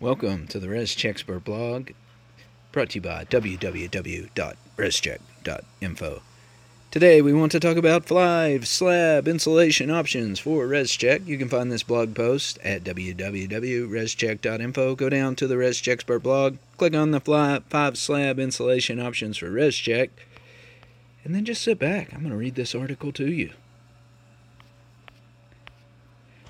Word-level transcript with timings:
Welcome 0.00 0.48
to 0.48 0.58
the 0.58 0.66
ResCheckspert 0.66 1.44
blog, 1.44 1.90
brought 2.72 2.90
to 2.90 2.96
you 2.96 3.00
by 3.00 3.24
www.rescheck.info. 3.26 6.22
Today 6.90 7.22
we 7.22 7.32
want 7.32 7.52
to 7.52 7.60
talk 7.60 7.76
about 7.76 8.04
five 8.04 8.66
slab 8.66 9.28
insulation 9.28 9.92
options 9.92 10.40
for 10.40 10.66
ResCheck. 10.66 11.24
You 11.26 11.38
can 11.38 11.48
find 11.48 11.70
this 11.70 11.84
blog 11.84 12.16
post 12.16 12.58
at 12.64 12.82
www.rescheck.info. 12.82 14.96
Go 14.96 15.08
down 15.08 15.36
to 15.36 15.46
the 15.46 15.54
ResCheckspert 15.54 16.24
blog, 16.24 16.56
click 16.76 16.96
on 16.96 17.12
the 17.12 17.20
five 17.20 17.96
slab 17.96 18.40
insulation 18.40 18.98
options 18.98 19.38
for 19.38 19.48
ResCheck, 19.48 20.10
and 21.22 21.36
then 21.36 21.44
just 21.44 21.62
sit 21.62 21.78
back. 21.78 22.12
I'm 22.12 22.18
going 22.20 22.32
to 22.32 22.36
read 22.36 22.56
this 22.56 22.74
article 22.74 23.12
to 23.12 23.30
you. 23.30 23.52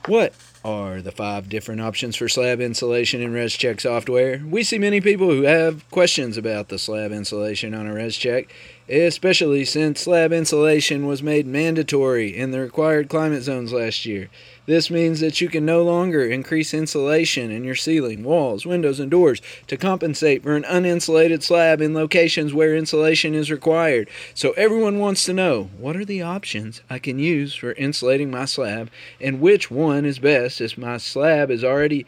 What 0.07 0.35
are 0.63 1.01
the 1.01 1.13
five 1.13 1.49
different 1.49 1.81
options 1.81 2.15
for 2.15 2.29
slab 2.29 2.61
insulation 2.61 3.23
in 3.23 3.33
ResCheck 3.33 3.81
software? 3.81 4.43
We 4.47 4.63
see 4.63 4.77
many 4.77 5.01
people 5.01 5.31
who 5.31 5.45
have 5.45 5.89
questions 5.91 6.37
about 6.37 6.69
the 6.69 6.79
slab 6.79 7.11
insulation 7.11 7.73
on 7.73 7.87
a 7.87 7.95
ResCheck, 7.95 8.49
especially 8.89 9.65
since 9.65 10.03
slab 10.03 10.33
insulation 10.33 11.07
was 11.07 11.23
made 11.23 11.47
mandatory 11.47 12.37
in 12.37 12.51
the 12.51 12.61
required 12.61 13.09
climate 13.09 13.43
zones 13.43 13.73
last 13.73 14.05
year. 14.05 14.29
This 14.67 14.91
means 14.91 15.21
that 15.21 15.41
you 15.41 15.49
can 15.49 15.65
no 15.65 15.83
longer 15.83 16.25
increase 16.25 16.75
insulation 16.75 17.51
in 17.51 17.65
your 17.65 17.75
ceiling, 17.75 18.23
walls, 18.23 18.67
windows, 18.67 19.01
and 19.01 19.11
doors 19.11 19.41
to 19.67 19.77
compensate 19.77 20.43
for 20.43 20.55
an 20.55 20.65
uninsulated 20.65 21.43
slab 21.43 21.81
in 21.81 21.95
locations 21.95 22.53
where 22.53 22.77
insulation 22.77 23.35
is 23.35 23.51
required. 23.51 24.09
So 24.35 24.53
everyone 24.53 24.99
wants 24.99 25.25
to 25.25 25.33
know 25.33 25.71
what 25.79 25.97
are 25.97 26.05
the 26.05 26.23
options 26.23 26.83
I 26.91 26.99
can 26.99 27.19
use 27.19 27.55
for 27.55 27.73
insulating 27.73 28.31
my 28.31 28.45
slab 28.45 28.91
and 29.21 29.41
which 29.41 29.71
one 29.71 30.05
is 30.05 30.19
best 30.19 30.61
if 30.61 30.77
my 30.77 30.99
slab 30.99 31.51
is 31.51 31.65
already 31.65 32.07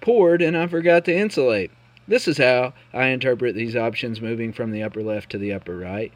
poured 0.00 0.40
and 0.40 0.56
I 0.56 0.68
forgot 0.68 1.04
to 1.06 1.16
insulate. 1.16 1.72
This 2.08 2.28
is 2.28 2.38
how 2.38 2.72
I 2.92 3.06
interpret 3.06 3.54
these 3.54 3.76
options 3.76 4.20
moving 4.20 4.52
from 4.52 4.70
the 4.70 4.82
upper 4.82 5.02
left 5.02 5.30
to 5.30 5.38
the 5.38 5.52
upper 5.52 5.76
right. 5.76 6.12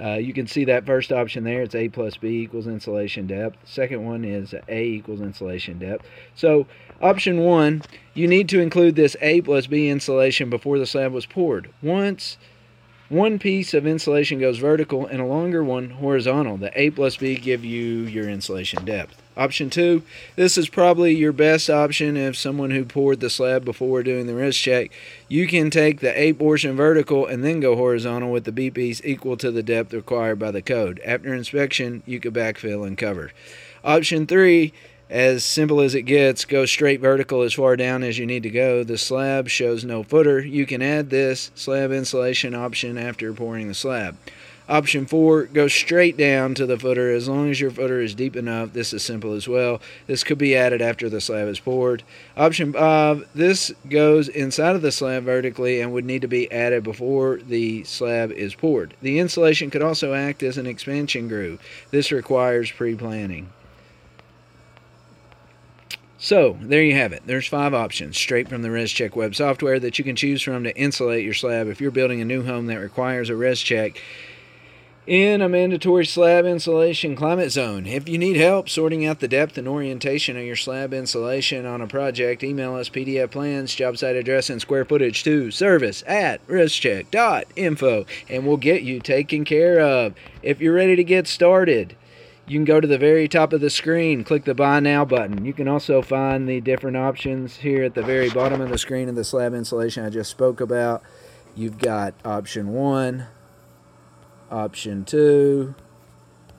Uh, 0.00 0.14
you 0.14 0.32
can 0.32 0.46
see 0.46 0.64
that 0.64 0.86
first 0.86 1.12
option 1.12 1.44
there. 1.44 1.62
It's 1.62 1.74
A 1.74 1.88
plus 1.88 2.16
B 2.16 2.42
equals 2.42 2.66
insulation 2.66 3.26
depth. 3.26 3.58
Second 3.64 4.04
one 4.04 4.24
is 4.24 4.54
A 4.68 4.82
equals 4.82 5.20
insulation 5.20 5.78
depth. 5.78 6.06
So 6.34 6.66
option 7.02 7.40
one, 7.40 7.82
you 8.14 8.26
need 8.26 8.48
to 8.50 8.60
include 8.60 8.96
this 8.96 9.16
A 9.20 9.42
plus 9.42 9.66
B 9.66 9.88
insulation 9.88 10.48
before 10.48 10.78
the 10.78 10.86
slab 10.86 11.12
was 11.12 11.26
poured. 11.26 11.70
Once 11.82 12.38
one 13.10 13.38
piece 13.38 13.74
of 13.74 13.86
insulation 13.86 14.38
goes 14.38 14.58
vertical 14.58 15.04
and 15.04 15.20
a 15.20 15.26
longer 15.26 15.64
one 15.64 15.90
horizontal. 15.90 16.56
The 16.56 16.80
A 16.80 16.90
plus 16.90 17.16
B 17.16 17.34
give 17.34 17.64
you 17.64 18.02
your 18.02 18.28
insulation 18.28 18.84
depth. 18.84 19.20
Option 19.40 19.70
two, 19.70 20.02
this 20.36 20.58
is 20.58 20.68
probably 20.68 21.16
your 21.16 21.32
best 21.32 21.70
option 21.70 22.14
if 22.14 22.36
someone 22.36 22.72
who 22.72 22.84
poured 22.84 23.20
the 23.20 23.30
slab 23.30 23.64
before 23.64 24.02
doing 24.02 24.26
the 24.26 24.34
ResCheck. 24.34 24.90
You 25.28 25.48
can 25.48 25.70
take 25.70 26.00
the 26.00 26.12
A 26.20 26.34
portion 26.34 26.76
vertical 26.76 27.24
and 27.24 27.42
then 27.42 27.58
go 27.58 27.74
horizontal 27.74 28.30
with 28.30 28.44
the 28.44 28.52
B 28.52 28.70
piece 28.70 29.00
equal 29.02 29.38
to 29.38 29.50
the 29.50 29.62
depth 29.62 29.94
required 29.94 30.38
by 30.38 30.50
the 30.50 30.60
code. 30.60 31.00
After 31.06 31.32
inspection, 31.32 32.02
you 32.04 32.20
could 32.20 32.34
backfill 32.34 32.86
and 32.86 32.98
cover. 32.98 33.32
Option 33.82 34.26
three, 34.26 34.74
as 35.08 35.42
simple 35.42 35.80
as 35.80 35.94
it 35.94 36.02
gets, 36.02 36.44
go 36.44 36.66
straight 36.66 37.00
vertical 37.00 37.40
as 37.40 37.54
far 37.54 37.76
down 37.76 38.02
as 38.02 38.18
you 38.18 38.26
need 38.26 38.42
to 38.42 38.50
go. 38.50 38.84
The 38.84 38.98
slab 38.98 39.48
shows 39.48 39.86
no 39.86 40.02
footer. 40.02 40.40
You 40.40 40.66
can 40.66 40.82
add 40.82 41.08
this 41.08 41.50
slab 41.54 41.92
insulation 41.92 42.54
option 42.54 42.98
after 42.98 43.32
pouring 43.32 43.68
the 43.68 43.74
slab. 43.74 44.18
Option 44.70 45.04
4, 45.04 45.46
go 45.46 45.66
straight 45.66 46.16
down 46.16 46.54
to 46.54 46.64
the 46.64 46.78
footer 46.78 47.10
as 47.10 47.28
long 47.28 47.50
as 47.50 47.60
your 47.60 47.72
footer 47.72 48.00
is 48.00 48.14
deep 48.14 48.36
enough. 48.36 48.72
This 48.72 48.92
is 48.92 49.02
simple 49.02 49.32
as 49.32 49.48
well. 49.48 49.80
This 50.06 50.22
could 50.22 50.38
be 50.38 50.54
added 50.54 50.80
after 50.80 51.08
the 51.08 51.20
slab 51.20 51.48
is 51.48 51.58
poured. 51.58 52.04
Option 52.36 52.72
5, 52.72 53.30
this 53.34 53.72
goes 53.88 54.28
inside 54.28 54.76
of 54.76 54.82
the 54.82 54.92
slab 54.92 55.24
vertically 55.24 55.80
and 55.80 55.92
would 55.92 56.04
need 56.04 56.22
to 56.22 56.28
be 56.28 56.50
added 56.52 56.84
before 56.84 57.38
the 57.38 57.82
slab 57.82 58.30
is 58.30 58.54
poured. 58.54 58.94
The 59.02 59.18
insulation 59.18 59.70
could 59.70 59.82
also 59.82 60.14
act 60.14 60.40
as 60.44 60.56
an 60.56 60.68
expansion 60.68 61.26
groove. 61.26 61.60
This 61.90 62.12
requires 62.12 62.70
pre-planning. 62.70 63.50
So, 66.22 66.58
there 66.60 66.82
you 66.82 66.94
have 66.94 67.14
it. 67.14 67.22
There's 67.24 67.46
five 67.46 67.72
options 67.72 68.18
straight 68.18 68.48
from 68.48 68.60
the 68.60 68.68
ResCheck 68.68 69.16
web 69.16 69.34
software 69.34 69.80
that 69.80 69.98
you 69.98 70.04
can 70.04 70.16
choose 70.16 70.42
from 70.42 70.62
to 70.64 70.76
insulate 70.76 71.24
your 71.24 71.32
slab 71.32 71.66
if 71.66 71.80
you're 71.80 71.90
building 71.90 72.20
a 72.20 72.26
new 72.26 72.44
home 72.44 72.66
that 72.66 72.76
requires 72.76 73.30
a 73.30 73.32
ResCheck 73.32 73.96
in 75.06 75.40
a 75.40 75.48
mandatory 75.48 76.04
slab 76.04 76.44
insulation 76.44 77.16
climate 77.16 77.50
zone. 77.50 77.86
If 77.86 78.08
you 78.08 78.18
need 78.18 78.36
help 78.36 78.68
sorting 78.68 79.06
out 79.06 79.20
the 79.20 79.28
depth 79.28 79.56
and 79.56 79.66
orientation 79.66 80.36
of 80.36 80.44
your 80.44 80.56
slab 80.56 80.92
insulation 80.92 81.64
on 81.64 81.80
a 81.80 81.86
project, 81.86 82.44
email 82.44 82.74
us 82.74 82.90
PDF 82.90 83.30
plans, 83.30 83.74
job 83.74 83.96
site 83.96 84.16
address, 84.16 84.50
and 84.50 84.60
square 84.60 84.84
footage 84.84 85.24
to 85.24 85.50
service 85.50 86.04
at 86.06 86.46
rescheck.info 86.46 88.06
and 88.28 88.46
we'll 88.46 88.56
get 88.56 88.82
you 88.82 89.00
taken 89.00 89.44
care 89.44 89.80
of. 89.80 90.14
If 90.42 90.60
you're 90.60 90.74
ready 90.74 90.96
to 90.96 91.04
get 91.04 91.26
started, 91.26 91.96
you 92.46 92.58
can 92.58 92.64
go 92.64 92.80
to 92.80 92.88
the 92.88 92.98
very 92.98 93.26
top 93.26 93.52
of 93.52 93.60
the 93.60 93.70
screen, 93.70 94.22
click 94.22 94.44
the 94.44 94.54
Buy 94.54 94.80
Now 94.80 95.04
button. 95.04 95.44
You 95.44 95.52
can 95.52 95.68
also 95.68 96.02
find 96.02 96.48
the 96.48 96.60
different 96.60 96.96
options 96.96 97.56
here 97.56 97.84
at 97.84 97.94
the 97.94 98.02
very 98.02 98.28
bottom 98.28 98.60
of 98.60 98.68
the 98.68 98.78
screen 98.78 99.08
of 99.08 99.14
the 99.14 99.24
slab 99.24 99.54
insulation 99.54 100.04
I 100.04 100.10
just 100.10 100.30
spoke 100.30 100.60
about. 100.60 101.02
You've 101.56 101.78
got 101.78 102.14
option 102.24 102.72
1, 102.72 103.26
option 104.50 105.04
2, 105.04 105.74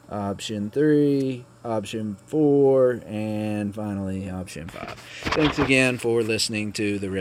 option 0.10 0.70
3, 0.70 1.46
option 1.64 2.18
4, 2.26 3.02
and 3.06 3.76
finally 3.76 4.30
option 4.30 4.68
5. 4.68 4.90
Thanks 5.36 5.60
again 5.60 5.98
for 5.98 6.24
listening 6.24 6.72
to 6.74 6.98
the 6.98 7.10
Res 7.10 7.20